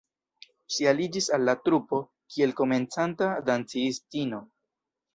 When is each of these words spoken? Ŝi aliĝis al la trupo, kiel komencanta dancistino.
Ŝi 0.75 0.87
aliĝis 0.91 1.27
al 1.37 1.45
la 1.51 1.55
trupo, 1.69 2.01
kiel 2.33 2.57
komencanta 2.63 3.31
dancistino. 3.53 4.45